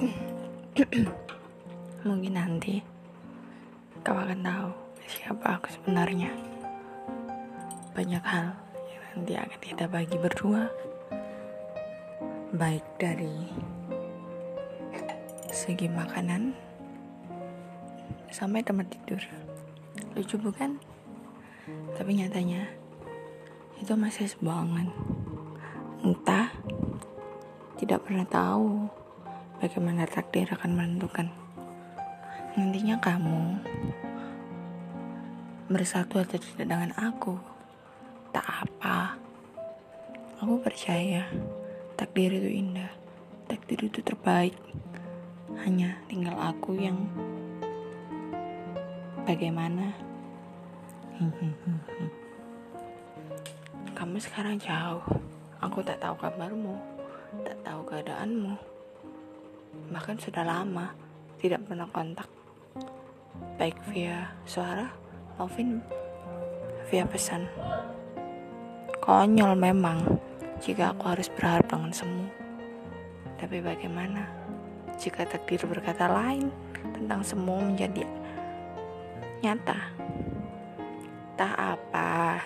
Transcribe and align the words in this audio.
Mungkin 2.08 2.32
nanti 2.32 2.80
kau 4.00 4.16
akan 4.16 4.40
tahu 4.40 4.72
siapa 5.04 5.60
aku 5.60 5.68
sebenarnya. 5.76 6.32
Banyak 7.92 8.24
hal 8.24 8.56
yang 8.88 9.02
nanti 9.12 9.36
akan 9.36 9.60
kita 9.60 9.84
bagi 9.92 10.16
berdua. 10.16 10.72
Baik 12.56 12.80
dari 12.96 13.44
segi 15.52 15.84
makanan 15.92 16.56
sampai 18.32 18.64
tempat 18.64 18.88
tidur. 18.88 19.20
Lucu 20.16 20.40
bukan? 20.40 20.80
Tapi 21.92 22.10
nyatanya 22.16 22.72
itu 23.76 23.92
masih 23.92 24.32
sebuah 24.32 24.64
Entah 26.00 26.48
tidak 27.76 28.08
pernah 28.08 28.24
tahu 28.24 28.99
bagaimana 29.60 30.08
takdir 30.08 30.48
akan 30.48 30.72
menentukan. 30.72 31.28
Nantinya 32.56 32.96
kamu 32.96 33.60
bersatu 35.68 36.18
atau 36.18 36.40
tidak 36.40 36.66
dengan 36.66 36.90
aku, 36.96 37.36
tak 38.32 38.42
apa. 38.48 39.20
Aku 40.40 40.56
percaya 40.64 41.28
takdir 41.94 42.32
itu 42.32 42.48
indah, 42.48 42.88
takdir 43.46 43.84
itu 43.84 44.00
terbaik. 44.00 44.56
Hanya 45.60 46.00
tinggal 46.08 46.40
aku 46.40 46.80
yang 46.80 46.96
bagaimana. 49.28 49.92
Kamu 53.92 54.16
sekarang 54.16 54.56
jauh, 54.56 55.04
aku 55.60 55.84
tak 55.84 56.00
tahu 56.00 56.16
kabarmu, 56.16 56.80
tak 57.44 57.60
tahu 57.60 57.84
keadaanmu 57.84 58.79
bahkan 59.90 60.14
sudah 60.18 60.46
lama 60.46 60.94
tidak 61.40 61.64
pernah 61.66 61.88
kontak. 61.90 62.28
Baik 63.56 63.76
via 63.90 64.30
suara 64.44 64.88
maupun 65.36 65.80
via 66.92 67.04
pesan. 67.08 67.48
Konyol 69.00 69.56
memang 69.56 70.20
jika 70.60 70.92
aku 70.92 71.08
harus 71.08 71.32
berharap 71.32 71.66
dengan 71.66 71.92
semu. 71.92 72.26
Tapi 73.40 73.64
bagaimana 73.64 74.28
jika 75.00 75.24
takdir 75.24 75.64
berkata 75.64 76.06
lain 76.06 76.52
tentang 76.92 77.24
semu 77.24 77.56
menjadi 77.56 78.04
nyata? 79.40 79.80
Tak 81.40 81.54
apa. 81.56 82.44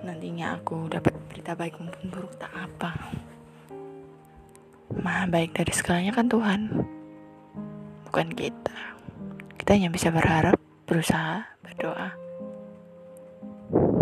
Nantinya 0.00 0.56
aku 0.56 0.88
dapat 0.88 1.12
berita 1.28 1.52
baik 1.52 1.76
maupun 1.76 2.08
buruk 2.08 2.32
tak 2.40 2.54
apa 2.54 3.25
Maha 5.06 5.30
baik 5.30 5.54
dari 5.54 5.70
segalanya 5.70 6.10
kan 6.10 6.26
Tuhan. 6.26 6.82
Bukan 8.10 8.34
kita. 8.34 8.74
Kita 9.54 9.78
hanya 9.78 9.86
bisa 9.86 10.10
berharap 10.10 10.58
Berusaha, 10.82 11.46
berdoa. 11.62 12.10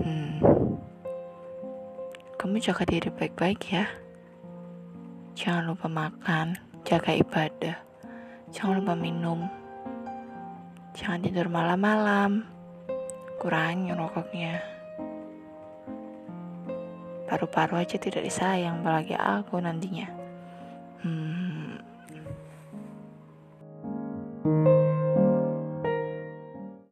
Hmm. 0.01 0.41
Kamu 2.41 2.57
jaga 2.57 2.89
diri 2.89 3.13
baik-baik 3.13 3.61
ya. 3.69 3.85
Jangan 5.37 5.77
lupa 5.77 5.93
makan 5.93 6.57
Jaga 6.89 7.21
ibadah. 7.21 7.77
Jangan 8.49 8.81
lupa 8.81 8.97
minum. 8.97 9.45
Jangan 10.97 11.21
tidur 11.21 11.53
malam-malam. 11.53 12.49
Kurangi 13.37 13.93
rokoknya. 13.93 14.57
Paru-paru 17.29 17.85
aja 17.85 17.97
tidak 18.01 18.25
disayang 18.25 18.81
Apalagi 18.81 19.17
aku 19.17 19.61
nantinya 19.61 20.24
Hmm. 21.05 21.44